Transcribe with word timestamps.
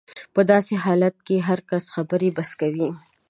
په 0.33 0.41
داسې 0.51 0.73
حالت 0.83 1.15
کې 1.27 1.45
هر 1.47 1.59
کس 1.69 1.83
خبرې 1.95 2.29
بس 2.37 2.51
کوي. 2.61 2.89